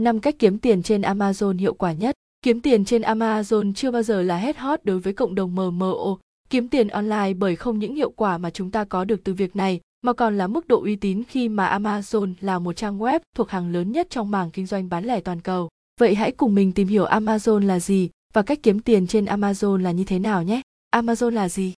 5 0.00 0.20
cách 0.20 0.34
kiếm 0.38 0.58
tiền 0.58 0.82
trên 0.82 1.00
Amazon 1.00 1.58
hiệu 1.58 1.74
quả 1.74 1.92
nhất. 1.92 2.14
Kiếm 2.42 2.60
tiền 2.60 2.84
trên 2.84 3.02
Amazon 3.02 3.72
chưa 3.74 3.90
bao 3.90 4.02
giờ 4.02 4.22
là 4.22 4.36
hết 4.36 4.56
hot 4.56 4.80
đối 4.84 4.98
với 4.98 5.12
cộng 5.12 5.34
đồng 5.34 5.54
MMO. 5.54 6.18
Kiếm 6.50 6.68
tiền 6.68 6.88
online 6.88 7.34
bởi 7.34 7.56
không 7.56 7.78
những 7.78 7.94
hiệu 7.94 8.10
quả 8.10 8.38
mà 8.38 8.50
chúng 8.50 8.70
ta 8.70 8.84
có 8.84 9.04
được 9.04 9.24
từ 9.24 9.34
việc 9.34 9.56
này, 9.56 9.80
mà 10.02 10.12
còn 10.12 10.38
là 10.38 10.46
mức 10.46 10.68
độ 10.68 10.82
uy 10.82 10.96
tín 10.96 11.22
khi 11.28 11.48
mà 11.48 11.78
Amazon 11.78 12.34
là 12.40 12.58
một 12.58 12.76
trang 12.76 12.98
web 12.98 13.20
thuộc 13.36 13.50
hàng 13.50 13.72
lớn 13.72 13.92
nhất 13.92 14.06
trong 14.10 14.30
mảng 14.30 14.50
kinh 14.50 14.66
doanh 14.66 14.88
bán 14.88 15.04
lẻ 15.04 15.20
toàn 15.20 15.40
cầu. 15.40 15.68
Vậy 16.00 16.14
hãy 16.14 16.32
cùng 16.32 16.54
mình 16.54 16.72
tìm 16.72 16.88
hiểu 16.88 17.04
Amazon 17.04 17.66
là 17.66 17.80
gì 17.80 18.10
và 18.32 18.42
cách 18.42 18.58
kiếm 18.62 18.80
tiền 18.80 19.06
trên 19.06 19.24
Amazon 19.24 19.76
là 19.76 19.90
như 19.90 20.04
thế 20.04 20.18
nào 20.18 20.42
nhé. 20.42 20.62
Amazon 20.96 21.30
là 21.30 21.48
gì? 21.48 21.74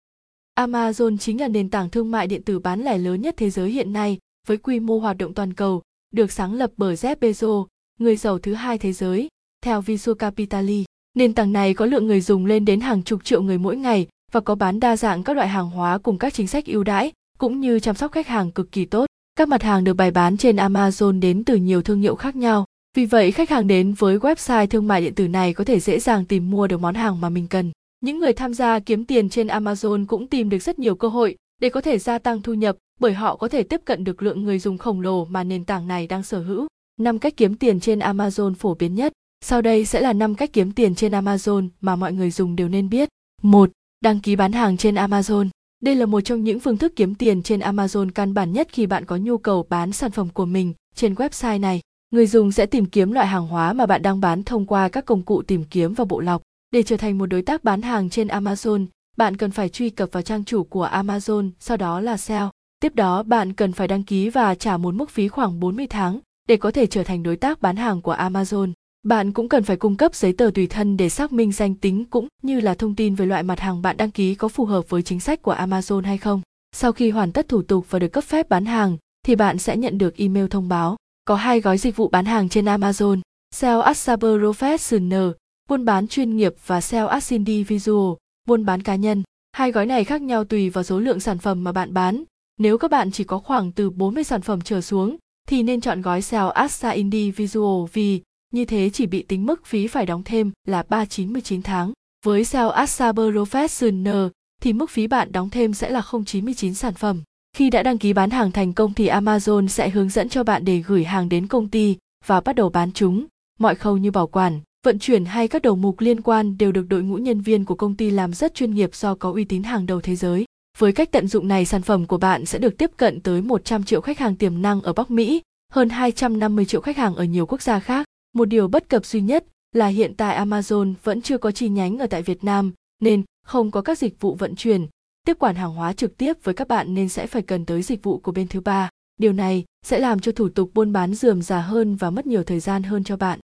Amazon 0.59 1.19
chính 1.19 1.41
là 1.41 1.48
nền 1.48 1.71
tảng 1.71 1.91
thương 1.91 2.11
mại 2.11 2.27
điện 2.27 2.43
tử 2.43 2.59
bán 2.59 2.85
lẻ 2.85 2.98
lớn 2.98 3.21
nhất 3.21 3.35
thế 3.37 3.51
giới 3.51 3.71
hiện 3.71 3.93
nay, 3.93 4.19
với 4.46 4.57
quy 4.57 4.80
mô 4.80 4.98
hoạt 4.98 5.19
động 5.19 5.35
toàn 5.35 5.53
cầu, 5.53 5.83
được 6.14 6.33
sáng 6.33 6.55
lập 6.55 6.71
bởi 6.77 6.95
Jeff 6.95 7.17
Bezos, 7.17 7.67
người 8.01 8.17
giàu 8.17 8.39
thứ 8.39 8.55
hai 8.55 8.79
thế 8.79 8.93
giới, 8.93 9.29
theo 9.65 9.81
Visu 9.81 10.15
Capitali. 10.15 10.84
Nền 11.15 11.34
tảng 11.34 11.52
này 11.52 11.75
có 11.75 11.87
lượng 11.87 12.07
người 12.07 12.20
dùng 12.20 12.47
lên 12.47 12.65
đến 12.65 12.80
hàng 12.80 13.03
chục 13.03 13.25
triệu 13.25 13.43
người 13.43 13.59
mỗi 13.59 13.77
ngày 13.77 14.07
và 14.33 14.41
có 14.41 14.55
bán 14.55 14.80
đa 14.80 14.97
dạng 14.97 15.23
các 15.23 15.37
loại 15.37 15.48
hàng 15.48 15.70
hóa 15.70 15.98
cùng 15.98 16.19
các 16.19 16.34
chính 16.34 16.47
sách 16.47 16.67
ưu 16.67 16.84
đãi, 16.84 17.12
cũng 17.39 17.61
như 17.61 17.80
chăm 17.80 17.95
sóc 17.95 18.12
khách 18.12 18.27
hàng 18.27 18.53
cực 18.53 18.73
kỳ 18.73 18.84
tốt. 18.84 19.06
Các 19.37 19.48
mặt 19.48 19.62
hàng 19.62 19.84
được 19.84 19.95
bày 19.95 20.11
bán 20.11 20.37
trên 20.37 20.56
Amazon 20.56 21.20
đến 21.20 21.45
từ 21.45 21.56
nhiều 21.56 21.83
thương 21.83 22.01
hiệu 22.01 22.15
khác 22.15 22.37
nhau. 22.37 22.65
Vì 22.97 23.05
vậy, 23.05 23.33
khách 23.33 23.51
hàng 23.51 23.67
đến 23.67 23.93
với 23.93 24.19
website 24.19 24.67
thương 24.67 24.89
mại 24.89 25.01
điện 25.01 25.15
tử 25.15 25.28
này 25.28 25.55
có 25.55 25.65
thể 25.65 25.81
dễ 25.81 26.01
dàng 26.01 26.25
tìm 26.25 26.51
mua 26.51 26.67
được 26.67 26.81
món 26.81 26.95
hàng 26.95 27.20
mà 27.20 27.28
mình 27.28 27.48
cần. 27.48 27.73
Những 28.01 28.19
người 28.19 28.33
tham 28.33 28.55
gia 28.55 28.78
kiếm 28.78 29.05
tiền 29.05 29.28
trên 29.28 29.47
Amazon 29.47 30.06
cũng 30.06 30.27
tìm 30.27 30.48
được 30.48 30.59
rất 30.59 30.78
nhiều 30.78 30.95
cơ 30.95 31.09
hội 31.09 31.37
để 31.61 31.69
có 31.69 31.81
thể 31.81 31.98
gia 31.98 32.19
tăng 32.19 32.42
thu 32.42 32.55
nhập 32.55 32.77
bởi 33.01 33.12
họ 33.12 33.37
có 33.37 33.48
thể 33.48 33.62
tiếp 33.62 33.81
cận 33.84 34.05
được 34.05 34.23
lượng 34.23 34.45
người 34.45 34.59
dùng 34.59 34.78
khổng 34.78 35.01
lồ 35.01 35.25
mà 35.25 35.45
nền 35.45 35.65
tảng 35.65 35.89
này 35.89 36.06
đang 36.06 36.23
sở 36.23 36.42
hữu. 36.42 36.67
5 37.00 37.18
cách 37.18 37.36
kiếm 37.36 37.55
tiền 37.55 37.80
trên 37.80 37.98
Amazon 37.98 38.55
phổ 38.55 38.74
biến 38.74 38.95
nhất. 38.95 39.12
Sau 39.45 39.62
đây 39.62 39.84
sẽ 39.84 40.00
là 40.00 40.12
5 40.12 40.34
cách 40.34 40.52
kiếm 40.52 40.73
tiền 40.73 40.95
trên 40.95 41.12
Amazon 41.12 41.69
mà 41.80 41.96
mọi 41.96 42.12
người 42.12 42.30
dùng 42.30 42.56
đều 42.56 42.69
nên 42.69 42.88
biết. 42.88 43.08
1. 43.42 43.70
Đăng 44.00 44.20
ký 44.20 44.36
bán 44.36 44.53
hàng 44.53 44.77
trên 44.77 44.94
Amazon. 44.94 45.48
Đây 45.83 45.94
là 45.94 46.06
một 46.06 46.20
trong 46.20 46.44
những 46.44 46.61
phương 46.61 46.77
thức 46.77 46.92
kiếm 46.97 47.14
tiền 47.14 47.42
trên 47.42 47.61
Amazon 47.61 48.11
căn 48.14 48.34
bản 48.34 48.53
nhất 48.53 48.69
khi 48.72 48.86
bạn 48.86 49.05
có 49.05 49.16
nhu 49.16 49.38
cầu 49.38 49.66
bán 49.69 49.92
sản 49.92 50.11
phẩm 50.11 50.28
của 50.28 50.44
mình 50.44 50.75
trên 50.94 51.14
website 51.14 51.61
này. 51.61 51.80
Người 52.11 52.27
dùng 52.27 52.53
sẽ 52.53 52.66
tìm 52.66 52.86
kiếm 52.86 53.12
loại 53.12 53.27
hàng 53.27 53.47
hóa 53.47 53.72
mà 53.72 53.86
bạn 53.86 54.03
đang 54.03 54.20
bán 54.20 54.42
thông 54.42 54.66
qua 54.66 54.88
các 54.88 55.05
công 55.05 55.22
cụ 55.22 55.42
tìm 55.42 55.64
kiếm 55.64 55.94
và 55.94 56.05
bộ 56.05 56.20
lọc. 56.20 56.42
Để 56.70 56.83
trở 56.83 56.97
thành 56.97 57.19
một 57.19 57.27
đối 57.27 57.42
tác 57.42 57.64
bán 57.64 57.83
hàng 57.83 58.10
trên 58.10 58.28
Amazon, 58.28 58.86
bạn 59.16 59.36
cần 59.36 59.50
phải 59.50 59.69
truy 59.69 59.91
cập 59.91 60.08
vào 60.12 60.22
trang 60.22 60.44
chủ 60.44 60.64
của 60.64 60.88
Amazon, 60.92 61.50
sau 61.58 61.77
đó 61.77 62.00
là 62.00 62.16
sell. 62.16 62.47
Tiếp 62.81 62.94
đó 62.94 63.22
bạn 63.22 63.53
cần 63.53 63.72
phải 63.72 63.88
đăng 63.88 64.03
ký 64.03 64.28
và 64.28 64.55
trả 64.55 64.77
một 64.77 64.94
mức 64.94 65.10
phí 65.10 65.28
khoảng 65.28 65.60
40 65.60 65.86
tháng 65.86 66.20
để 66.47 66.56
có 66.56 66.70
thể 66.70 66.86
trở 66.86 67.02
thành 67.02 67.22
đối 67.22 67.36
tác 67.36 67.62
bán 67.62 67.77
hàng 67.77 68.02
của 68.02 68.14
Amazon. 68.14 68.72
Bạn 69.02 69.33
cũng 69.33 69.48
cần 69.48 69.62
phải 69.62 69.77
cung 69.77 69.97
cấp 69.97 70.14
giấy 70.14 70.33
tờ 70.33 70.50
tùy 70.55 70.66
thân 70.66 70.97
để 70.97 71.08
xác 71.08 71.33
minh 71.33 71.53
danh 71.53 71.75
tính 71.75 72.05
cũng 72.05 72.28
như 72.42 72.61
là 72.61 72.75
thông 72.75 72.94
tin 72.94 73.14
về 73.14 73.27
loại 73.27 73.42
mặt 73.42 73.61
hàng 73.61 73.83
bạn 73.83 73.97
đăng 73.97 74.11
ký 74.11 74.34
có 74.34 74.48
phù 74.48 74.64
hợp 74.64 74.88
với 74.88 75.03
chính 75.03 75.20
sách 75.20 75.42
của 75.42 75.55
Amazon 75.55 76.05
hay 76.05 76.19
không. 76.19 76.41
Sau 76.72 76.92
khi 76.92 77.11
hoàn 77.11 77.33
tất 77.33 77.48
thủ 77.48 77.62
tục 77.62 77.86
và 77.91 77.98
được 77.98 78.08
cấp 78.08 78.25
phép 78.25 78.48
bán 78.48 78.64
hàng, 78.64 78.97
thì 79.27 79.36
bạn 79.36 79.58
sẽ 79.58 79.77
nhận 79.77 79.98
được 79.98 80.16
email 80.16 80.47
thông 80.47 80.69
báo. 80.69 80.97
Có 81.25 81.34
hai 81.34 81.61
gói 81.61 81.78
dịch 81.78 81.97
vụ 81.97 82.08
bán 82.08 82.25
hàng 82.25 82.48
trên 82.48 82.64
Amazon, 82.64 83.20
Sell 83.55 83.81
as 83.81 84.10
Professional, 84.10 85.33
buôn 85.69 85.84
bán 85.84 86.08
chuyên 86.08 86.36
nghiệp 86.36 86.55
và 86.66 86.81
Sell 86.81 87.08
as 87.08 87.33
Individual, 87.33 88.14
buôn 88.47 88.64
bán 88.64 88.83
cá 88.83 88.94
nhân. 88.94 89.22
Hai 89.53 89.72
gói 89.72 89.86
này 89.86 90.05
khác 90.05 90.22
nhau 90.22 90.44
tùy 90.44 90.70
vào 90.70 90.84
số 90.84 91.00
lượng 91.00 91.20
sản 91.20 91.38
phẩm 91.38 91.64
mà 91.64 91.72
bạn 91.72 91.94
bán. 91.94 92.25
Nếu 92.58 92.78
các 92.78 92.91
bạn 92.91 93.10
chỉ 93.10 93.25
có 93.25 93.38
khoảng 93.38 93.72
từ 93.72 93.91
40 93.91 94.25
sản 94.25 94.42
phẩm 94.42 94.60
trở 94.60 94.81
xuống, 94.81 95.16
thì 95.47 95.62
nên 95.62 95.80
chọn 95.80 96.02
gói 96.02 96.22
Sell 96.22 96.48
as 96.55 96.84
Individual 96.94 97.86
vì 97.92 98.20
như 98.52 98.64
thế 98.64 98.91
chỉ 98.91 99.06
bị 99.06 99.22
tính 99.22 99.47
mức 99.47 99.66
phí 99.66 99.86
phải 99.86 100.06
đóng 100.06 100.22
thêm 100.25 100.53
là 100.66 100.84
399 100.88 101.62
tháng. 101.62 101.92
Với 102.25 102.44
sale 102.44 102.72
as 102.75 103.03
Professional 103.03 104.28
thì 104.62 104.72
mức 104.72 104.91
phí 104.91 105.06
bạn 105.06 105.33
đóng 105.33 105.50
thêm 105.50 105.75
sẽ 105.75 105.91
là 105.91 106.03
099 106.26 106.75
sản 106.75 106.94
phẩm. 106.94 107.22
Khi 107.56 107.71
đã 107.71 107.82
đăng 107.82 107.98
ký 107.98 108.12
bán 108.12 108.31
hàng 108.31 108.53
thành 108.53 108.72
công 108.72 108.94
thì 108.94 109.09
Amazon 109.09 109.66
sẽ 109.66 109.91
hướng 109.91 110.09
dẫn 110.09 110.28
cho 110.28 110.44
bạn 110.44 110.65
để 110.65 110.82
gửi 110.87 111.04
hàng 111.04 111.28
đến 111.28 111.47
công 111.47 111.69
ty 111.69 111.97
và 112.26 112.41
bắt 112.41 112.56
đầu 112.56 112.69
bán 112.69 112.92
chúng. 112.92 113.26
Mọi 113.59 113.75
khâu 113.75 113.97
như 113.97 114.10
bảo 114.10 114.26
quản, 114.26 114.60
vận 114.84 114.98
chuyển 114.98 115.25
hay 115.25 115.48
các 115.48 115.62
đầu 115.62 115.76
mục 115.76 116.00
liên 116.00 116.21
quan 116.21 116.59
đều 116.59 116.72
được 116.72 116.87
đội 116.88 117.03
ngũ 117.03 117.16
nhân 117.16 117.41
viên 117.41 117.65
của 117.65 117.75
công 117.75 117.94
ty 117.94 118.10
làm 118.10 118.32
rất 118.32 118.54
chuyên 118.54 118.75
nghiệp 118.75 118.94
do 118.94 119.15
có 119.15 119.32
uy 119.32 119.44
tín 119.44 119.62
hàng 119.62 119.87
đầu 119.87 120.00
thế 120.00 120.16
giới. 120.16 120.46
Với 120.78 120.92
cách 120.92 121.12
tận 121.12 121.28
dụng 121.28 121.48
này, 121.48 121.64
sản 121.64 121.82
phẩm 121.82 122.06
của 122.06 122.19
bạn 122.19 122.47
sẽ 122.47 122.59
được 122.59 122.78
tiếp 122.78 122.91
cận 122.97 123.20
tới 123.20 123.42
100 123.42 123.84
triệu 123.84 124.00
khách 124.00 124.19
hàng 124.19 124.37
tiềm 124.37 124.62
năng 124.62 124.82
ở 124.82 124.92
Bắc 124.92 125.10
Mỹ, 125.10 125.42
hơn 125.72 125.88
250 125.88 126.64
triệu 126.64 126.81
khách 126.81 126.97
hàng 126.97 127.14
ở 127.14 127.25
nhiều 127.25 127.47
quốc 127.47 127.62
gia 127.62 127.81
khác. 127.81 128.06
Một 128.34 128.44
điều 128.44 128.69
bất 128.69 128.88
cập 128.88 129.06
duy 129.06 129.20
nhất 129.20 129.44
là 129.72 129.86
hiện 129.86 130.15
tại 130.15 130.47
Amazon 130.47 130.94
vẫn 131.03 131.22
chưa 131.22 131.38
có 131.38 131.50
chi 131.50 131.69
nhánh 131.69 131.98
ở 131.98 132.06
tại 132.06 132.22
Việt 132.22 132.44
Nam, 132.44 132.72
nên 133.00 133.22
không 133.47 133.70
có 133.70 133.82
các 133.82 133.98
dịch 133.98 134.20
vụ 134.20 134.34
vận 134.34 134.56
chuyển, 134.56 134.86
tiếp 135.26 135.36
quản 135.38 135.54
hàng 135.54 135.75
hóa 135.75 135.92
trực 135.92 136.16
tiếp 136.16 136.32
với 136.42 136.54
các 136.54 136.69
bạn 136.69 136.94
nên 136.94 137.09
sẽ 137.09 137.26
phải 137.26 137.42
cần 137.42 137.66
tới 137.66 137.82
dịch 137.82 138.03
vụ 138.03 138.19
của 138.19 138.32
bên 138.32 138.48
thứ 138.48 138.60
ba. 138.60 138.88
Điều 139.16 139.32
này 139.32 139.65
sẽ 139.86 139.98
làm 139.98 140.20
cho 140.20 140.32
thủ 140.32 140.48
tục 140.48 140.70
buôn 140.75 140.92
bán 140.92 141.15
dườm 141.15 141.42
già 141.42 141.60
hơn 141.60 141.97
và 141.97 142.10
mất 142.10 142.26
nhiều 142.26 142.42
thời 142.42 142.60
gian 142.60 142.82
hơn 142.82 143.04
cho 143.04 143.16
bạn. 143.16 143.41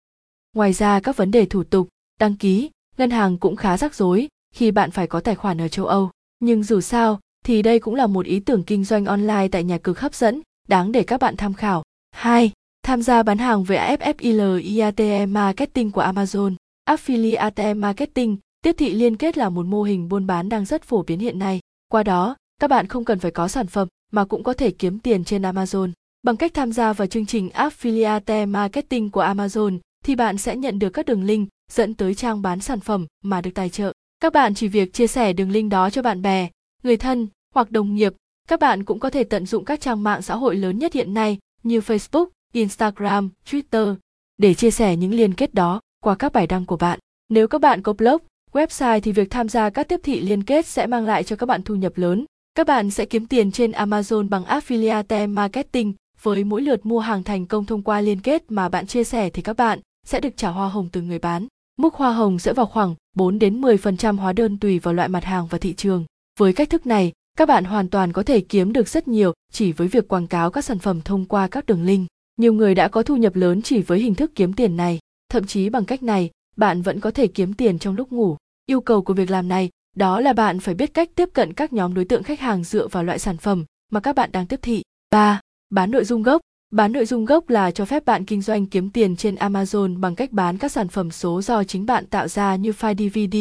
Ngoài 0.55 0.73
ra 0.73 0.99
các 0.99 1.17
vấn 1.17 1.31
đề 1.31 1.45
thủ 1.45 1.63
tục, 1.63 1.87
đăng 2.19 2.35
ký, 2.35 2.69
ngân 2.97 3.09
hàng 3.09 3.37
cũng 3.37 3.55
khá 3.55 3.77
rắc 3.77 3.95
rối 3.95 4.27
khi 4.53 4.71
bạn 4.71 4.91
phải 4.91 5.07
có 5.07 5.19
tài 5.19 5.35
khoản 5.35 5.61
ở 5.61 5.67
châu 5.67 5.85
Âu. 5.85 6.09
Nhưng 6.39 6.63
dù 6.63 6.81
sao 6.81 7.19
thì 7.45 7.61
đây 7.61 7.79
cũng 7.79 7.95
là 7.95 8.07
một 8.07 8.25
ý 8.25 8.39
tưởng 8.39 8.63
kinh 8.63 8.83
doanh 8.83 9.05
online 9.05 9.47
tại 9.51 9.63
nhà 9.63 9.77
cực 9.77 9.99
hấp 9.99 10.15
dẫn, 10.15 10.41
đáng 10.67 10.91
để 10.91 11.03
các 11.03 11.19
bạn 11.19 11.37
tham 11.37 11.53
khảo. 11.53 11.83
2. 12.11 12.51
Tham 12.83 13.01
gia 13.01 13.23
bán 13.23 13.37
hàng 13.37 13.63
với 13.63 13.77
AFFIL 13.77 14.61
iatm 14.61 15.33
Marketing 15.33 15.91
của 15.91 16.01
Amazon. 16.01 16.55
Affiliate 16.89 17.79
Marketing, 17.79 18.37
tiếp 18.61 18.75
thị 18.77 18.93
liên 18.93 19.15
kết 19.15 19.37
là 19.37 19.49
một 19.49 19.65
mô 19.65 19.83
hình 19.83 20.09
buôn 20.09 20.27
bán 20.27 20.49
đang 20.49 20.65
rất 20.65 20.83
phổ 20.83 21.03
biến 21.03 21.19
hiện 21.19 21.39
nay. 21.39 21.59
Qua 21.91 22.03
đó, 22.03 22.35
các 22.61 22.69
bạn 22.69 22.87
không 22.87 23.05
cần 23.05 23.19
phải 23.19 23.31
có 23.31 23.47
sản 23.47 23.67
phẩm 23.67 23.87
mà 24.11 24.25
cũng 24.25 24.43
có 24.43 24.53
thể 24.53 24.71
kiếm 24.71 24.99
tiền 24.99 25.23
trên 25.23 25.41
Amazon. 25.41 25.91
Bằng 26.23 26.37
cách 26.37 26.53
tham 26.53 26.71
gia 26.71 26.93
vào 26.93 27.07
chương 27.07 27.25
trình 27.25 27.49
Affiliate 27.53 28.49
Marketing 28.49 29.09
của 29.09 29.23
Amazon 29.23 29.79
thì 30.05 30.15
bạn 30.15 30.37
sẽ 30.37 30.57
nhận 30.57 30.79
được 30.79 30.89
các 30.89 31.05
đường 31.05 31.23
link 31.23 31.49
dẫn 31.71 31.93
tới 31.93 32.15
trang 32.15 32.41
bán 32.41 32.59
sản 32.59 32.79
phẩm 32.79 33.05
mà 33.23 33.41
được 33.41 33.51
tài 33.55 33.69
trợ. 33.69 33.91
Các 34.21 34.33
bạn 34.33 34.53
chỉ 34.53 34.67
việc 34.67 34.93
chia 34.93 35.07
sẻ 35.07 35.33
đường 35.33 35.51
link 35.51 35.71
đó 35.71 35.89
cho 35.89 36.01
bạn 36.01 36.21
bè, 36.21 36.49
người 36.83 36.97
thân 36.97 37.27
hoặc 37.55 37.71
đồng 37.71 37.95
nghiệp. 37.95 38.13
Các 38.47 38.59
bạn 38.59 38.83
cũng 38.83 38.99
có 38.99 39.09
thể 39.09 39.23
tận 39.23 39.45
dụng 39.45 39.65
các 39.65 39.81
trang 39.81 40.03
mạng 40.03 40.21
xã 40.21 40.35
hội 40.35 40.55
lớn 40.55 40.79
nhất 40.79 40.93
hiện 40.93 41.13
nay 41.13 41.37
như 41.63 41.79
Facebook, 41.79 42.25
Instagram, 42.53 43.29
Twitter 43.49 43.95
để 44.37 44.53
chia 44.53 44.71
sẻ 44.71 44.95
những 44.95 45.13
liên 45.13 45.33
kết 45.33 45.53
đó 45.53 45.81
qua 46.03 46.15
các 46.15 46.33
bài 46.33 46.47
đăng 46.47 46.65
của 46.65 46.77
bạn. 46.77 46.99
Nếu 47.29 47.47
các 47.47 47.61
bạn 47.61 47.81
có 47.81 47.93
blog, 47.93 48.17
website 48.51 48.99
thì 48.99 49.11
việc 49.11 49.29
tham 49.29 49.49
gia 49.49 49.69
các 49.69 49.87
tiếp 49.87 49.99
thị 50.03 50.19
liên 50.19 50.43
kết 50.43 50.65
sẽ 50.65 50.87
mang 50.87 51.05
lại 51.05 51.23
cho 51.23 51.35
các 51.35 51.45
bạn 51.45 51.63
thu 51.63 51.75
nhập 51.75 51.93
lớn. 51.95 52.25
Các 52.55 52.67
bạn 52.67 52.91
sẽ 52.91 53.05
kiếm 53.05 53.25
tiền 53.25 53.51
trên 53.51 53.71
Amazon 53.71 54.29
bằng 54.29 54.43
affiliate 54.43 55.33
marketing 55.33 55.93
với 56.21 56.43
mỗi 56.43 56.61
lượt 56.61 56.85
mua 56.85 56.99
hàng 56.99 57.23
thành 57.23 57.45
công 57.45 57.65
thông 57.65 57.83
qua 57.83 58.01
liên 58.01 58.21
kết 58.21 58.43
mà 58.49 58.69
bạn 58.69 58.87
chia 58.87 59.03
sẻ 59.03 59.29
thì 59.29 59.41
các 59.41 59.57
bạn 59.57 59.79
sẽ 60.07 60.19
được 60.19 60.37
trả 60.37 60.49
hoa 60.49 60.69
hồng 60.69 60.89
từ 60.91 61.01
người 61.01 61.19
bán. 61.19 61.47
Mức 61.77 61.93
hoa 61.93 62.13
hồng 62.13 62.39
sẽ 62.39 62.53
vào 62.53 62.65
khoảng 62.65 62.95
4 63.13 63.39
đến 63.39 63.61
10% 63.61 64.17
hóa 64.17 64.33
đơn 64.33 64.57
tùy 64.57 64.79
vào 64.79 64.93
loại 64.93 65.09
mặt 65.09 65.23
hàng 65.23 65.47
và 65.47 65.57
thị 65.57 65.73
trường. 65.73 66.05
Với 66.39 66.53
cách 66.53 66.69
thức 66.69 66.85
này, 66.85 67.11
các 67.37 67.47
bạn 67.47 67.63
hoàn 67.63 67.89
toàn 67.89 68.13
có 68.13 68.23
thể 68.23 68.41
kiếm 68.41 68.73
được 68.73 68.87
rất 68.87 69.07
nhiều 69.07 69.33
chỉ 69.51 69.71
với 69.71 69.87
việc 69.87 70.07
quảng 70.07 70.27
cáo 70.27 70.51
các 70.51 70.65
sản 70.65 70.79
phẩm 70.79 71.01
thông 71.01 71.25
qua 71.25 71.47
các 71.47 71.65
đường 71.65 71.83
link. 71.83 72.07
Nhiều 72.37 72.53
người 72.53 72.75
đã 72.75 72.87
có 72.87 73.03
thu 73.03 73.15
nhập 73.15 73.35
lớn 73.35 73.61
chỉ 73.61 73.81
với 73.81 73.99
hình 73.99 74.15
thức 74.15 74.31
kiếm 74.35 74.53
tiền 74.53 74.77
này, 74.77 74.99
thậm 75.29 75.45
chí 75.45 75.69
bằng 75.69 75.85
cách 75.85 76.03
này, 76.03 76.29
bạn 76.57 76.81
vẫn 76.81 76.99
có 76.99 77.11
thể 77.11 77.27
kiếm 77.27 77.53
tiền 77.53 77.79
trong 77.79 77.95
lúc 77.95 78.11
ngủ. 78.11 78.37
Yêu 78.65 78.81
cầu 78.81 79.01
của 79.01 79.13
việc 79.13 79.29
làm 79.29 79.47
này 79.47 79.69
đó 79.95 80.19
là 80.19 80.33
bạn 80.33 80.59
phải 80.59 80.75
biết 80.75 80.93
cách 80.93 81.09
tiếp 81.15 81.29
cận 81.33 81.53
các 81.53 81.73
nhóm 81.73 81.93
đối 81.93 82.05
tượng 82.05 82.23
khách 82.23 82.39
hàng 82.39 82.63
dựa 82.63 82.87
vào 82.87 83.03
loại 83.03 83.19
sản 83.19 83.37
phẩm 83.37 83.65
mà 83.91 83.99
các 83.99 84.15
bạn 84.15 84.31
đang 84.31 84.47
tiếp 84.47 84.59
thị. 84.61 84.81
3. 85.11 85.39
Bán 85.69 85.91
nội 85.91 86.05
dung 86.05 86.23
gốc. 86.23 86.41
Bán 86.71 86.91
nội 86.91 87.05
dung 87.05 87.25
gốc 87.25 87.49
là 87.49 87.71
cho 87.71 87.85
phép 87.85 88.05
bạn 88.05 88.25
kinh 88.25 88.41
doanh 88.41 88.65
kiếm 88.65 88.89
tiền 88.89 89.15
trên 89.15 89.35
Amazon 89.35 89.99
bằng 89.99 90.15
cách 90.15 90.31
bán 90.31 90.57
các 90.57 90.71
sản 90.71 90.87
phẩm 90.87 91.11
số 91.11 91.41
do 91.41 91.63
chính 91.63 91.85
bạn 91.85 92.05
tạo 92.05 92.27
ra 92.27 92.55
như 92.55 92.71
file 92.71 92.95
DVD, 92.95 93.37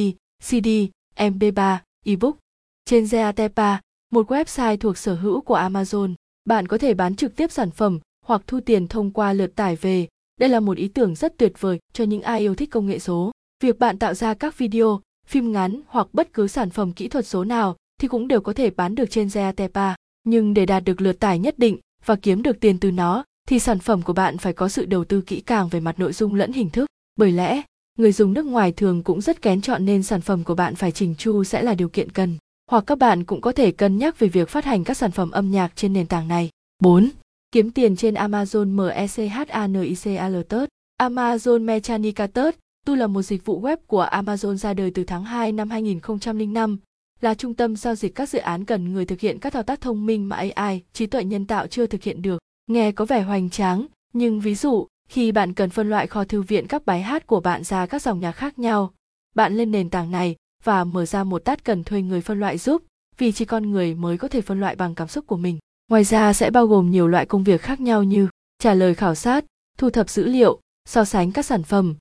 CD, 0.49 0.69
MP3, 1.17 1.77
ebook. 2.05 2.37
Trên 2.85 3.05
Zeatepa, 3.05 3.77
một 4.13 4.31
website 4.31 4.77
thuộc 4.77 4.99
sở 4.99 5.15
hữu 5.15 5.41
của 5.41 5.57
Amazon, 5.59 6.15
bạn 6.45 6.69
có 6.69 6.79
thể 6.79 6.95
bán 6.95 7.17
trực 7.17 7.37
tiếp 7.37 7.53
sản 7.53 7.71
phẩm 7.71 7.99
hoặc 8.27 8.43
thu 8.47 8.61
tiền 8.61 8.89
thông 8.89 9.11
qua 9.11 9.33
lượt 9.33 9.57
tải 9.57 9.77
về. 9.77 10.09
Đây 10.41 10.49
là 10.49 10.61
một 10.61 10.77
ý 10.77 10.89
tưởng 10.89 11.15
rất 11.15 11.39
tuyệt 11.39 11.53
vời 11.61 11.79
cho 11.93 12.05
những 12.05 12.23
ai 12.23 12.41
yêu 12.41 12.55
thích 12.55 12.71
công 12.71 12.87
nghệ 12.87 12.99
số. 12.99 13.33
Việc 13.63 13.79
bạn 13.79 13.99
tạo 13.99 14.15
ra 14.15 14.35
các 14.35 14.59
video, 14.59 15.01
phim 15.27 15.53
ngắn 15.53 15.81
hoặc 15.87 16.07
bất 16.13 16.33
cứ 16.33 16.47
sản 16.47 16.71
phẩm 16.71 16.93
kỹ 16.93 17.09
thuật 17.09 17.27
số 17.27 17.45
nào 17.45 17.77
thì 18.01 18.09
cũng 18.09 18.29
đều 18.29 18.41
có 18.41 18.53
thể 18.53 18.71
bán 18.71 18.95
được 18.95 19.11
trên 19.11 19.27
Zeatepa. 19.27 19.95
Nhưng 20.25 20.55
để 20.55 20.67
đạt 20.67 20.85
được 20.85 21.01
lượt 21.01 21.21
tải 21.21 21.39
nhất 21.39 21.59
định 21.59 21.79
và 22.05 22.17
kiếm 22.17 22.43
được 22.43 22.61
tiền 22.61 22.79
từ 22.79 22.91
nó 22.91 23.25
thì 23.49 23.59
sản 23.59 23.79
phẩm 23.79 24.03
của 24.03 24.13
bạn 24.13 24.39
phải 24.39 24.53
có 24.53 24.69
sự 24.69 24.85
đầu 24.85 25.05
tư 25.05 25.21
kỹ 25.21 25.41
càng 25.41 25.69
về 25.69 25.81
mặt 25.81 25.99
nội 25.99 26.13
dung 26.13 26.35
lẫn 26.35 26.53
hình 26.53 26.71
thức. 26.71 26.87
Bởi 27.17 27.33
lẽ, 27.33 27.63
người 27.99 28.13
dùng 28.13 28.33
nước 28.33 28.47
ngoài 28.47 28.73
thường 28.73 29.03
cũng 29.03 29.21
rất 29.21 29.43
kén 29.43 29.61
chọn 29.61 29.85
nên 29.85 30.03
sản 30.03 30.21
phẩm 30.21 30.45
của 30.45 30.55
bạn 30.55 30.75
phải 30.75 30.93
chỉnh 30.93 31.15
chu 31.19 31.45
sẽ 31.45 31.63
là 31.63 31.75
điều 31.75 31.89
kiện 31.89 32.11
cần. 32.11 32.37
Hoặc 32.71 32.85
các 32.87 32.99
bạn 32.99 33.25
cũng 33.25 33.41
có 33.41 33.53
thể 33.53 33.71
cân 33.71 33.99
nhắc 33.99 34.19
về 34.19 34.29
việc 34.29 34.49
phát 34.49 34.65
hành 34.65 34.85
các 34.85 34.97
sản 34.97 35.11
phẩm 35.11 35.31
âm 35.31 35.51
nhạc 35.51 35.77
trên 35.77 35.93
nền 35.93 36.07
tảng 36.07 36.29
này. 36.29 36.51
4. 36.83 37.11
Kiếm 37.53 37.71
tiền 37.71 37.97
trên 37.97 38.15
Amazon 38.15 38.77
MECHANICALTERT 38.77 40.69
Amazon 41.01 41.65
Mechanicatus 41.65 42.55
Tu 42.87 42.95
là 42.95 43.07
một 43.07 43.23
dịch 43.23 43.45
vụ 43.45 43.61
web 43.61 43.77
của 43.87 44.09
Amazon 44.13 44.55
ra 44.55 44.75
đời 44.75 44.91
từ 44.91 45.05
tháng 45.05 45.25
2 45.25 45.53
năm 45.53 45.71
2005, 45.71 46.79
là 47.21 47.35
trung 47.35 47.55
tâm 47.55 47.77
giao 47.77 47.95
dịch 47.95 48.15
các 48.15 48.29
dự 48.29 48.39
án 48.39 48.65
cần 48.65 48.93
người 48.93 49.05
thực 49.05 49.21
hiện 49.21 49.39
các 49.39 49.53
thao 49.53 49.63
tác 49.63 49.81
thông 49.81 50.07
minh 50.07 50.29
mà 50.29 50.37
AI, 50.37 50.83
trí 50.93 51.07
tuệ 51.07 51.25
nhân 51.25 51.47
tạo 51.47 51.67
chưa 51.67 51.87
thực 51.87 52.03
hiện 52.03 52.23
được. 52.23 52.39
Nghe 52.67 52.93
có 52.93 53.05
vẻ 53.05 53.23
hoành 53.23 53.51
tráng, 53.51 53.87
nhưng 54.13 54.41
ví 54.41 54.55
dụ, 54.55 54.87
khi 55.09 55.33
bạn 55.33 55.55
cần 55.55 55.71
phân 55.71 55.91
loại 55.91 56.07
kho 56.07 56.25
thư 56.25 56.43
viện 56.43 56.67
các 56.67 56.87
bài 56.87 57.03
hát 57.03 57.27
của 57.27 57.41
bạn 57.41 57.65
ra 57.65 57.87
các 57.87 58.03
dòng 58.03 58.21
nhạc 58.21 58.33
khác 58.33 58.59
nhau, 58.59 58.93
bạn 59.35 59.57
lên 59.57 59.71
nền 59.71 59.91
tảng 59.91 60.11
này 60.11 60.37
và 60.65 60.85
mở 60.85 61.07
ra 61.07 61.25
một 61.25 61.39
tát 61.45 61.65
cần 61.65 61.85
thuê 61.85 62.03
người 62.03 62.21
phân 62.21 62.41
loại 62.41 62.59
giúp, 62.59 62.83
vì 63.19 63.33
chỉ 63.33 63.45
con 63.45 63.71
người 63.71 63.95
mới 63.95 64.19
có 64.19 64.29
thể 64.29 64.41
phân 64.41 64.61
loại 64.61 64.77
bằng 64.77 64.95
cảm 64.95 65.09
xúc 65.09 65.27
của 65.27 65.37
mình. 65.37 65.59
Ngoài 65.91 66.05
ra 66.05 66.33
sẽ 66.33 66.51
bao 66.51 66.67
gồm 66.67 66.91
nhiều 66.91 67.09
loại 67.09 67.27
công 67.27 67.45
việc 67.45 67.63
khác 67.63 67.81
nhau 67.81 68.03
như 68.03 68.29
trả 68.59 68.75
lời 68.75 68.95
khảo 68.95 69.15
sát, 69.15 69.45
thu 69.79 69.91
thập 69.91 70.11
dữ 70.11 70.27
liệu, 70.27 70.61
so 70.89 71.05
sánh 71.05 71.33
các 71.33 71.45
sản 71.45 71.63
phẩm. 71.63 71.95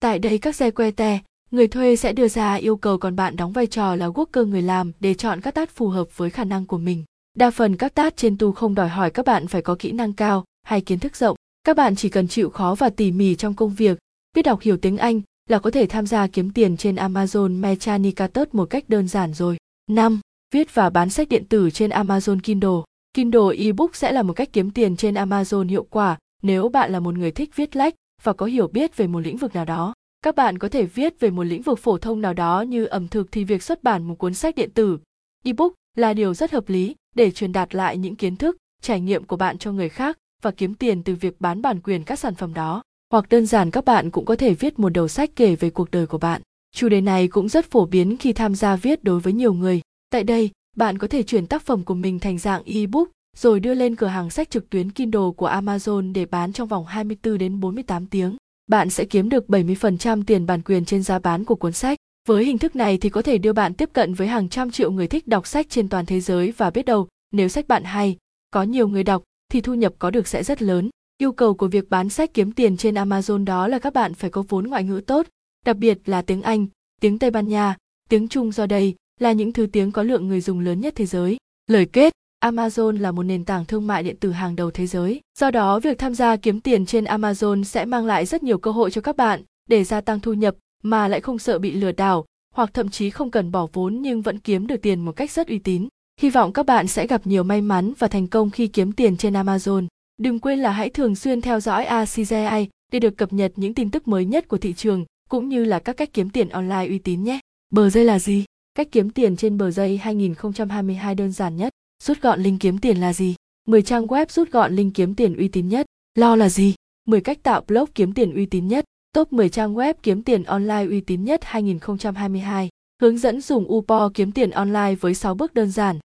Tại 0.00 0.18
đây 0.18 0.38
các 0.38 0.56
xe 0.56 0.70
que 0.70 0.90
te, 0.90 1.18
người 1.50 1.68
thuê 1.68 1.96
sẽ 1.96 2.12
đưa 2.12 2.28
ra 2.28 2.54
yêu 2.54 2.76
cầu 2.76 2.98
còn 2.98 3.16
bạn 3.16 3.36
đóng 3.36 3.52
vai 3.52 3.66
trò 3.66 3.96
là 3.96 4.08
worker 4.08 4.46
người 4.46 4.62
làm 4.62 4.92
để 5.00 5.14
chọn 5.14 5.40
các 5.40 5.54
tát 5.54 5.70
phù 5.70 5.88
hợp 5.88 6.16
với 6.16 6.30
khả 6.30 6.44
năng 6.44 6.66
của 6.66 6.78
mình. 6.78 7.04
Đa 7.34 7.50
phần 7.50 7.76
các 7.76 7.94
tát 7.94 8.16
trên 8.16 8.38
tu 8.38 8.52
không 8.52 8.74
đòi 8.74 8.88
hỏi 8.88 9.10
các 9.10 9.26
bạn 9.26 9.46
phải 9.46 9.62
có 9.62 9.76
kỹ 9.78 9.92
năng 9.92 10.12
cao 10.12 10.44
hay 10.62 10.80
kiến 10.80 10.98
thức 10.98 11.16
rộng. 11.16 11.36
Các 11.64 11.76
bạn 11.76 11.96
chỉ 11.96 12.08
cần 12.08 12.28
chịu 12.28 12.50
khó 12.50 12.74
và 12.74 12.90
tỉ 12.90 13.12
mỉ 13.12 13.34
trong 13.34 13.54
công 13.54 13.74
việc, 13.74 13.98
biết 14.34 14.42
đọc 14.42 14.60
hiểu 14.60 14.76
tiếng 14.76 14.96
Anh 14.96 15.20
là 15.48 15.58
có 15.58 15.70
thể 15.70 15.86
tham 15.86 16.06
gia 16.06 16.26
kiếm 16.26 16.52
tiền 16.52 16.76
trên 16.76 16.94
Amazon 16.94 17.60
Mechanicatus 17.60 18.48
một 18.52 18.70
cách 18.70 18.88
đơn 18.88 19.08
giản 19.08 19.34
rồi. 19.34 19.56
5. 19.90 20.20
Viết 20.54 20.74
và 20.74 20.90
bán 20.90 21.10
sách 21.10 21.28
điện 21.28 21.44
tử 21.44 21.70
trên 21.70 21.90
Amazon 21.90 22.40
Kindle. 22.40 22.82
Kindle 23.14 23.56
ebook 23.58 23.96
sẽ 23.96 24.12
là 24.12 24.22
một 24.22 24.32
cách 24.32 24.48
kiếm 24.52 24.70
tiền 24.70 24.96
trên 24.96 25.14
Amazon 25.14 25.68
hiệu 25.68 25.86
quả 25.90 26.18
nếu 26.42 26.68
bạn 26.68 26.92
là 26.92 27.00
một 27.00 27.14
người 27.14 27.30
thích 27.30 27.50
viết 27.56 27.76
lách 27.76 27.94
và 28.22 28.32
có 28.32 28.46
hiểu 28.46 28.68
biết 28.68 28.96
về 28.96 29.06
một 29.06 29.20
lĩnh 29.20 29.36
vực 29.36 29.54
nào 29.54 29.64
đó. 29.64 29.94
Các 30.22 30.36
bạn 30.36 30.58
có 30.58 30.68
thể 30.68 30.86
viết 30.86 31.20
về 31.20 31.30
một 31.30 31.42
lĩnh 31.42 31.62
vực 31.62 31.78
phổ 31.78 31.98
thông 31.98 32.20
nào 32.20 32.34
đó 32.34 32.60
như 32.60 32.84
ẩm 32.84 33.08
thực 33.08 33.32
thì 33.32 33.44
việc 33.44 33.62
xuất 33.62 33.82
bản 33.82 34.02
một 34.02 34.14
cuốn 34.14 34.34
sách 34.34 34.54
điện 34.54 34.70
tử, 34.74 34.98
ebook 35.44 35.72
là 35.96 36.14
điều 36.14 36.34
rất 36.34 36.52
hợp 36.52 36.68
lý 36.68 36.94
để 37.14 37.30
truyền 37.30 37.52
đạt 37.52 37.74
lại 37.74 37.98
những 37.98 38.16
kiến 38.16 38.36
thức, 38.36 38.56
trải 38.82 39.00
nghiệm 39.00 39.24
của 39.24 39.36
bạn 39.36 39.58
cho 39.58 39.72
người 39.72 39.88
khác 39.88 40.18
và 40.42 40.50
kiếm 40.50 40.74
tiền 40.74 41.02
từ 41.02 41.14
việc 41.14 41.40
bán 41.40 41.62
bản 41.62 41.80
quyền 41.80 42.04
các 42.04 42.18
sản 42.18 42.34
phẩm 42.34 42.54
đó. 42.54 42.82
Hoặc 43.12 43.28
đơn 43.28 43.46
giản 43.46 43.70
các 43.70 43.84
bạn 43.84 44.10
cũng 44.10 44.24
có 44.24 44.36
thể 44.36 44.54
viết 44.54 44.78
một 44.78 44.88
đầu 44.88 45.08
sách 45.08 45.30
kể 45.36 45.56
về 45.56 45.70
cuộc 45.70 45.90
đời 45.90 46.06
của 46.06 46.18
bạn. 46.18 46.42
Chủ 46.74 46.88
đề 46.88 47.00
này 47.00 47.28
cũng 47.28 47.48
rất 47.48 47.70
phổ 47.70 47.86
biến 47.86 48.16
khi 48.16 48.32
tham 48.32 48.54
gia 48.54 48.76
viết 48.76 49.04
đối 49.04 49.20
với 49.20 49.32
nhiều 49.32 49.52
người. 49.52 49.80
Tại 50.10 50.24
đây, 50.24 50.50
bạn 50.76 50.98
có 50.98 51.06
thể 51.06 51.22
chuyển 51.22 51.46
tác 51.46 51.62
phẩm 51.62 51.84
của 51.84 51.94
mình 51.94 52.18
thành 52.18 52.38
dạng 52.38 52.62
ebook 52.64 53.08
rồi 53.36 53.60
đưa 53.60 53.74
lên 53.74 53.96
cửa 53.96 54.06
hàng 54.06 54.30
sách 54.30 54.50
trực 54.50 54.70
tuyến 54.70 54.90
Kindle 54.90 55.30
của 55.36 55.48
Amazon 55.48 56.12
để 56.12 56.26
bán 56.26 56.52
trong 56.52 56.68
vòng 56.68 56.86
24 56.86 57.38
đến 57.38 57.60
48 57.60 58.06
tiếng. 58.06 58.36
Bạn 58.70 58.90
sẽ 58.90 59.04
kiếm 59.04 59.28
được 59.28 59.44
70% 59.48 60.22
tiền 60.26 60.46
bản 60.46 60.62
quyền 60.62 60.84
trên 60.84 61.02
giá 61.02 61.18
bán 61.18 61.44
của 61.44 61.54
cuốn 61.54 61.72
sách. 61.72 61.98
Với 62.28 62.44
hình 62.44 62.58
thức 62.58 62.76
này 62.76 62.98
thì 62.98 63.08
có 63.08 63.22
thể 63.22 63.38
đưa 63.38 63.52
bạn 63.52 63.74
tiếp 63.74 63.90
cận 63.92 64.14
với 64.14 64.28
hàng 64.28 64.48
trăm 64.48 64.70
triệu 64.70 64.90
người 64.90 65.06
thích 65.06 65.28
đọc 65.28 65.46
sách 65.46 65.66
trên 65.68 65.88
toàn 65.88 66.06
thế 66.06 66.20
giới 66.20 66.52
và 66.56 66.70
biết 66.70 66.84
đâu, 66.84 67.08
nếu 67.32 67.48
sách 67.48 67.68
bạn 67.68 67.84
hay, 67.84 68.16
có 68.50 68.62
nhiều 68.62 68.88
người 68.88 69.04
đọc 69.04 69.22
thì 69.52 69.60
thu 69.60 69.74
nhập 69.74 69.94
có 69.98 70.10
được 70.10 70.28
sẽ 70.28 70.42
rất 70.42 70.62
lớn. 70.62 70.90
Yêu 71.18 71.32
cầu 71.32 71.54
của 71.54 71.68
việc 71.68 71.90
bán 71.90 72.08
sách 72.08 72.34
kiếm 72.34 72.52
tiền 72.52 72.76
trên 72.76 72.94
Amazon 72.94 73.44
đó 73.44 73.68
là 73.68 73.78
các 73.78 73.92
bạn 73.92 74.14
phải 74.14 74.30
có 74.30 74.44
vốn 74.48 74.66
ngoại 74.66 74.84
ngữ 74.84 75.00
tốt, 75.06 75.26
đặc 75.66 75.76
biệt 75.76 75.98
là 76.08 76.22
tiếng 76.22 76.42
Anh, 76.42 76.66
tiếng 77.00 77.18
Tây 77.18 77.30
Ban 77.30 77.48
Nha, 77.48 77.76
tiếng 78.08 78.28
Trung 78.28 78.52
do 78.52 78.66
đây 78.66 78.94
là 79.20 79.32
những 79.32 79.52
thứ 79.52 79.66
tiếng 79.66 79.92
có 79.92 80.02
lượng 80.02 80.28
người 80.28 80.40
dùng 80.40 80.60
lớn 80.60 80.80
nhất 80.80 80.94
thế 80.96 81.06
giới. 81.06 81.36
Lời 81.66 81.86
kết 81.86 82.12
Amazon 82.40 83.00
là 83.00 83.12
một 83.12 83.22
nền 83.22 83.44
tảng 83.44 83.64
thương 83.64 83.86
mại 83.86 84.02
điện 84.02 84.16
tử 84.16 84.30
hàng 84.30 84.56
đầu 84.56 84.70
thế 84.70 84.86
giới. 84.86 85.20
Do 85.38 85.50
đó, 85.50 85.80
việc 85.80 85.98
tham 85.98 86.14
gia 86.14 86.36
kiếm 86.36 86.60
tiền 86.60 86.86
trên 86.86 87.04
Amazon 87.04 87.64
sẽ 87.64 87.84
mang 87.84 88.06
lại 88.06 88.26
rất 88.26 88.42
nhiều 88.42 88.58
cơ 88.58 88.70
hội 88.70 88.90
cho 88.90 89.00
các 89.00 89.16
bạn 89.16 89.42
để 89.68 89.84
gia 89.84 90.00
tăng 90.00 90.20
thu 90.20 90.32
nhập 90.32 90.54
mà 90.82 91.08
lại 91.08 91.20
không 91.20 91.38
sợ 91.38 91.58
bị 91.58 91.72
lừa 91.72 91.92
đảo 91.92 92.24
hoặc 92.54 92.70
thậm 92.74 92.88
chí 92.88 93.10
không 93.10 93.30
cần 93.30 93.50
bỏ 93.50 93.66
vốn 93.72 94.02
nhưng 94.02 94.22
vẫn 94.22 94.38
kiếm 94.38 94.66
được 94.66 94.82
tiền 94.82 95.00
một 95.00 95.12
cách 95.12 95.30
rất 95.30 95.48
uy 95.48 95.58
tín. 95.58 95.88
Hy 96.20 96.30
vọng 96.30 96.52
các 96.52 96.66
bạn 96.66 96.86
sẽ 96.86 97.06
gặp 97.06 97.26
nhiều 97.26 97.42
may 97.42 97.60
mắn 97.60 97.92
và 97.98 98.08
thành 98.08 98.26
công 98.26 98.50
khi 98.50 98.66
kiếm 98.66 98.92
tiền 98.92 99.16
trên 99.16 99.32
Amazon. 99.32 99.86
Đừng 100.18 100.38
quên 100.38 100.58
là 100.58 100.70
hãy 100.70 100.90
thường 100.90 101.16
xuyên 101.16 101.40
theo 101.40 101.60
dõi 101.60 101.84
ACGI 101.84 102.68
để 102.92 102.98
được 102.98 103.16
cập 103.16 103.32
nhật 103.32 103.52
những 103.56 103.74
tin 103.74 103.90
tức 103.90 104.08
mới 104.08 104.24
nhất 104.24 104.48
của 104.48 104.58
thị 104.58 104.72
trường 104.72 105.04
cũng 105.28 105.48
như 105.48 105.64
là 105.64 105.78
các 105.78 105.96
cách 105.96 106.12
kiếm 106.12 106.30
tiền 106.30 106.48
online 106.48 106.86
uy 106.88 106.98
tín 106.98 107.24
nhé. 107.24 107.40
Bờ 107.70 107.90
dây 107.90 108.04
là 108.04 108.18
gì? 108.18 108.44
Cách 108.74 108.88
kiếm 108.92 109.10
tiền 109.10 109.36
trên 109.36 109.58
bờ 109.58 109.70
dây 109.70 109.96
2022 109.96 111.14
đơn 111.14 111.32
giản 111.32 111.56
nhất. 111.56 111.72
Rút 112.04 112.20
gọn 112.22 112.42
link 112.42 112.60
kiếm 112.60 112.78
tiền 112.78 112.96
là 112.96 113.12
gì? 113.12 113.34
10 113.68 113.82
trang 113.82 114.06
web 114.06 114.26
rút 114.28 114.50
gọn 114.50 114.76
link 114.76 114.94
kiếm 114.94 115.14
tiền 115.14 115.36
uy 115.36 115.48
tín 115.48 115.68
nhất. 115.68 115.86
Lo 116.14 116.36
là 116.36 116.48
gì? 116.48 116.74
10 117.08 117.20
cách 117.20 117.42
tạo 117.42 117.62
blog 117.66 117.88
kiếm 117.94 118.14
tiền 118.14 118.34
uy 118.34 118.46
tín 118.46 118.68
nhất. 118.68 118.84
Top 119.14 119.32
10 119.32 119.48
trang 119.48 119.74
web 119.74 119.94
kiếm 120.02 120.22
tiền 120.22 120.42
online 120.42 120.86
uy 120.90 121.00
tín 121.00 121.24
nhất 121.24 121.40
2022. 121.44 122.68
Hướng 123.02 123.18
dẫn 123.18 123.40
dùng 123.40 123.72
Upo 123.72 124.10
kiếm 124.14 124.32
tiền 124.32 124.50
online 124.50 124.94
với 124.94 125.14
6 125.14 125.34
bước 125.34 125.54
đơn 125.54 125.70
giản. 125.70 125.98